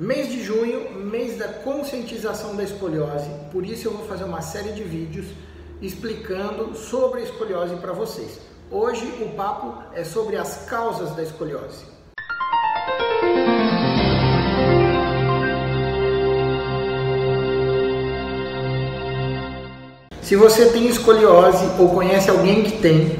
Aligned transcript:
Mês 0.00 0.28
de 0.28 0.42
junho, 0.42 0.92
mês 0.94 1.36
da 1.36 1.46
conscientização 1.46 2.56
da 2.56 2.62
escoliose, 2.62 3.28
por 3.52 3.66
isso 3.66 3.86
eu 3.86 3.92
vou 3.92 4.06
fazer 4.06 4.24
uma 4.24 4.40
série 4.40 4.72
de 4.72 4.82
vídeos 4.82 5.26
explicando 5.82 6.74
sobre 6.74 7.20
a 7.20 7.24
escoliose 7.24 7.76
para 7.76 7.92
vocês. 7.92 8.40
Hoje 8.70 9.04
o 9.20 9.28
papo 9.36 9.74
é 9.94 10.02
sobre 10.02 10.38
as 10.38 10.64
causas 10.64 11.14
da 11.14 11.22
escoliose. 11.22 11.84
Se 20.22 20.34
você 20.34 20.70
tem 20.70 20.86
escoliose 20.86 21.66
ou 21.78 21.90
conhece 21.90 22.30
alguém 22.30 22.62
que 22.62 22.80
tem, 22.80 23.18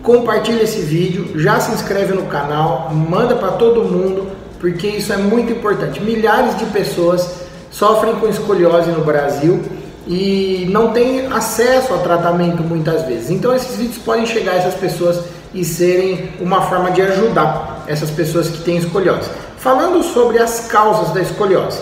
compartilhe 0.00 0.60
esse 0.60 0.80
vídeo, 0.80 1.40
já 1.40 1.58
se 1.58 1.72
inscreve 1.72 2.12
no 2.12 2.26
canal, 2.26 2.94
manda 2.94 3.34
para 3.34 3.50
todo 3.56 3.82
mundo 3.82 4.43
porque 4.64 4.86
isso 4.86 5.12
é 5.12 5.18
muito 5.18 5.52
importante. 5.52 6.02
Milhares 6.02 6.56
de 6.56 6.64
pessoas 6.64 7.28
sofrem 7.70 8.14
com 8.14 8.26
escoliose 8.26 8.90
no 8.92 9.04
Brasil 9.04 9.62
e 10.06 10.66
não 10.70 10.90
têm 10.90 11.26
acesso 11.26 11.92
a 11.92 11.98
tratamento 11.98 12.62
muitas 12.62 13.02
vezes. 13.02 13.28
Então 13.28 13.54
esses 13.54 13.76
vídeos 13.76 13.98
podem 13.98 14.24
chegar 14.24 14.52
a 14.52 14.54
essas 14.54 14.72
pessoas 14.72 15.20
e 15.52 15.62
serem 15.66 16.30
uma 16.40 16.62
forma 16.62 16.90
de 16.92 17.02
ajudar 17.02 17.84
essas 17.86 18.10
pessoas 18.10 18.48
que 18.48 18.62
têm 18.62 18.78
escoliose. 18.78 19.28
Falando 19.58 20.02
sobre 20.02 20.38
as 20.38 20.60
causas 20.60 21.12
da 21.12 21.20
escoliose, 21.20 21.80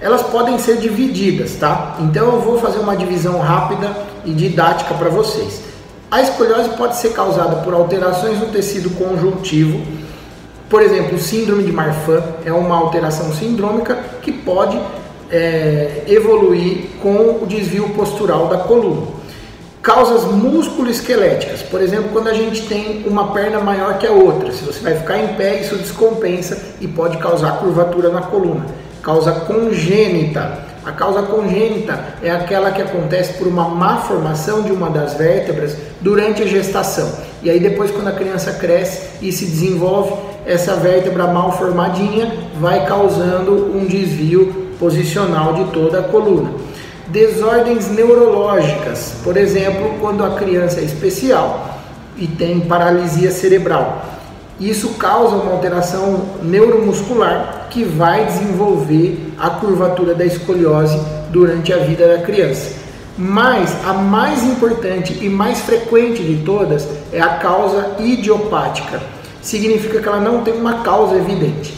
elas 0.00 0.22
podem 0.22 0.56
ser 0.56 0.76
divididas, 0.76 1.56
tá? 1.56 1.96
Então 1.98 2.26
eu 2.26 2.40
vou 2.40 2.60
fazer 2.60 2.78
uma 2.78 2.96
divisão 2.96 3.40
rápida 3.40 3.90
e 4.24 4.32
didática 4.32 4.94
para 4.94 5.08
vocês. 5.08 5.62
A 6.08 6.22
escoliose 6.22 6.68
pode 6.76 6.96
ser 6.96 7.08
causada 7.08 7.56
por 7.56 7.74
alterações 7.74 8.38
no 8.38 8.46
tecido 8.46 8.90
conjuntivo, 8.90 9.80
por 10.70 10.80
exemplo, 10.80 11.18
síndrome 11.18 11.64
de 11.64 11.72
Marfan 11.72 12.22
é 12.44 12.52
uma 12.52 12.76
alteração 12.76 13.32
sindrômica 13.34 13.98
que 14.22 14.30
pode 14.30 14.80
é, 15.28 16.04
evoluir 16.06 16.90
com 17.02 17.40
o 17.42 17.44
desvio 17.46 17.88
postural 17.90 18.46
da 18.46 18.58
coluna. 18.58 19.08
Causas 19.82 20.24
músculo-esqueléticas, 20.30 21.62
por 21.62 21.80
exemplo, 21.80 22.10
quando 22.12 22.28
a 22.28 22.34
gente 22.34 22.68
tem 22.68 23.02
uma 23.04 23.32
perna 23.32 23.58
maior 23.60 23.98
que 23.98 24.06
a 24.06 24.12
outra, 24.12 24.52
se 24.52 24.62
você 24.62 24.78
vai 24.78 24.94
ficar 24.94 25.18
em 25.18 25.34
pé, 25.34 25.60
isso 25.60 25.74
descompensa 25.74 26.56
e 26.80 26.86
pode 26.86 27.16
causar 27.18 27.58
curvatura 27.58 28.08
na 28.10 28.22
coluna. 28.22 28.64
Causa 29.02 29.32
congênita. 29.32 30.69
A 30.84 30.92
causa 30.92 31.22
congênita 31.22 32.02
é 32.22 32.30
aquela 32.30 32.70
que 32.70 32.80
acontece 32.80 33.34
por 33.34 33.46
uma 33.46 33.68
má 33.68 33.98
formação 33.98 34.62
de 34.62 34.72
uma 34.72 34.88
das 34.88 35.14
vértebras 35.14 35.76
durante 36.00 36.42
a 36.42 36.46
gestação. 36.46 37.12
E 37.42 37.50
aí 37.50 37.60
depois 37.60 37.90
quando 37.90 38.08
a 38.08 38.12
criança 38.12 38.52
cresce 38.54 39.10
e 39.20 39.30
se 39.30 39.44
desenvolve, 39.44 40.14
essa 40.46 40.76
vértebra 40.76 41.26
mal 41.26 41.52
formadinha 41.52 42.32
vai 42.58 42.86
causando 42.86 43.76
um 43.76 43.84
desvio 43.86 44.70
posicional 44.78 45.52
de 45.52 45.64
toda 45.72 46.00
a 46.00 46.02
coluna. 46.02 46.50
Desordens 47.08 47.90
neurológicas, 47.90 49.16
por 49.22 49.36
exemplo, 49.36 49.96
quando 50.00 50.24
a 50.24 50.36
criança 50.36 50.80
é 50.80 50.84
especial 50.84 51.78
e 52.16 52.26
tem 52.26 52.60
paralisia 52.60 53.30
cerebral. 53.30 54.19
Isso 54.60 54.90
causa 54.90 55.36
uma 55.36 55.52
alteração 55.52 56.26
neuromuscular 56.42 57.68
que 57.70 57.82
vai 57.82 58.26
desenvolver 58.26 59.32
a 59.38 59.48
curvatura 59.48 60.14
da 60.14 60.26
escoliose 60.26 61.00
durante 61.30 61.72
a 61.72 61.78
vida 61.78 62.06
da 62.06 62.22
criança. 62.22 62.78
Mas 63.16 63.74
a 63.86 63.94
mais 63.94 64.44
importante 64.44 65.18
e 65.20 65.28
mais 65.30 65.60
frequente 65.60 66.22
de 66.22 66.44
todas 66.44 66.86
é 67.10 67.20
a 67.20 67.36
causa 67.38 67.96
idiopática 67.98 69.00
significa 69.40 70.00
que 70.00 70.08
ela 70.08 70.20
não 70.20 70.42
tem 70.42 70.54
uma 70.54 70.82
causa 70.82 71.16
evidente. 71.16 71.74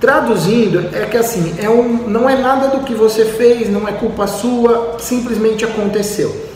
Traduzindo, 0.00 0.88
é 0.94 1.04
que 1.04 1.16
assim, 1.16 1.54
é 1.58 1.68
um, 1.68 2.08
não 2.08 2.28
é 2.28 2.36
nada 2.36 2.68
do 2.68 2.84
que 2.84 2.94
você 2.94 3.26
fez, 3.26 3.68
não 3.68 3.86
é 3.86 3.92
culpa 3.92 4.26
sua, 4.26 4.96
simplesmente 4.98 5.64
aconteceu. 5.64 6.48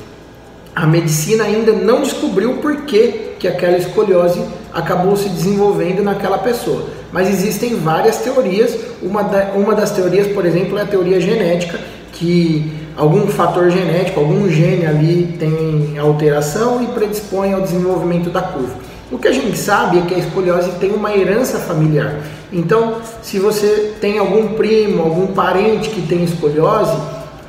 A 0.75 0.87
medicina 0.87 1.45
ainda 1.45 1.73
não 1.73 2.01
descobriu 2.01 2.53
o 2.53 2.57
porquê 2.59 3.24
que 3.45 3.49
aquela 3.49 3.77
escoliose 3.77 4.41
acabou 4.73 5.15
se 5.19 5.29
desenvolvendo 5.29 6.03
naquela 6.03 6.39
pessoa. 6.39 6.87
Mas 7.13 7.29
existem 7.29 7.77
várias 7.77 8.17
teorias. 8.17 8.75
Uma, 9.03 9.23
da, 9.23 9.51
uma 9.55 9.75
das 9.75 9.91
teorias, 9.91 10.27
por 10.29 10.47
exemplo, 10.47 10.79
é 10.79 10.81
a 10.81 10.87
teoria 10.87 11.21
genética, 11.21 11.79
que 12.11 12.73
algum 12.97 13.27
fator 13.27 13.71
genético, 13.71 14.19
algum 14.19 14.49
gene 14.49 14.87
ali 14.87 15.37
tem 15.39 15.99
alteração 15.99 16.83
e 16.83 16.87
predispõe 16.87 17.53
ao 17.53 17.61
desenvolvimento 17.61 18.31
da 18.31 18.41
curva. 18.41 18.77
O 19.13 19.19
que 19.19 19.29
a 19.29 19.33
gente 19.33 19.59
sabe 19.59 19.99
é 19.99 20.03
que 20.03 20.15
a 20.15 20.19
escoliose 20.19 20.71
tem 20.81 20.93
uma 20.93 21.15
herança 21.15 21.59
familiar. 21.59 22.21
Então, 22.51 23.03
se 23.21 23.39
você 23.39 23.93
tem 24.01 24.17
algum 24.17 24.55
primo, 24.55 25.03
algum 25.03 25.27
parente 25.27 25.91
que 25.91 26.01
tem 26.01 26.25
escoliose, 26.25 26.97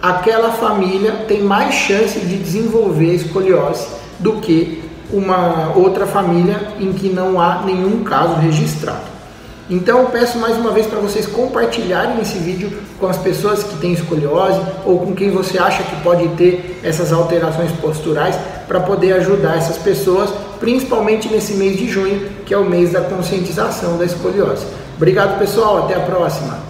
aquela 0.02 0.52
família 0.52 1.24
tem 1.26 1.42
mais 1.42 1.74
chance 1.74 2.20
de 2.20 2.36
desenvolver 2.36 3.14
escoliose 3.14 3.88
do 4.20 4.34
que 4.34 4.84
uma 5.12 5.74
outra 5.76 6.06
família 6.06 6.74
em 6.80 6.94
que 6.94 7.10
não 7.10 7.40
há 7.40 7.62
nenhum 7.64 8.04
caso 8.04 8.36
registrado. 8.36 9.16
Então 9.70 10.00
eu 10.00 10.06
peço 10.10 10.38
mais 10.38 10.56
uma 10.58 10.70
vez 10.70 10.86
para 10.86 11.00
vocês 11.00 11.26
compartilharem 11.26 12.22
esse 12.22 12.38
vídeo 12.38 12.72
com 13.00 13.08
as 13.08 13.18
pessoas 13.18 13.64
que 13.64 13.78
têm 13.78 13.94
escoliose 13.94 14.62
ou 14.86 15.00
com 15.00 15.16
quem 15.16 15.32
você 15.32 15.58
acha 15.58 15.82
que 15.82 15.96
pode 16.04 16.28
ter 16.30 16.80
essas 16.84 17.12
alterações 17.12 17.72
posturais 17.72 18.36
para 18.68 18.80
poder 18.80 19.14
ajudar 19.14 19.58
essas 19.58 19.78
pessoas, 19.78 20.30
principalmente 20.60 21.28
nesse 21.30 21.56
mês 21.56 21.78
de 21.78 21.88
junho, 21.88 22.30
que 22.46 22.54
é 22.54 22.58
o 22.58 22.66
mês 22.66 22.92
da 22.92 23.02
conscientização 23.02 23.98
da 23.98 24.06
escoliose. 24.06 24.68
Obrigado 24.98 25.40
pessoal, 25.40 25.80
até 25.80 25.96
a 25.96 26.02
próxima. 26.02 26.65